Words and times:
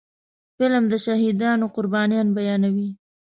فلم 0.57 0.83
د 0.91 0.93
شهیدانو 1.05 1.65
قربانيان 1.75 2.27
بیانوي 2.35 2.89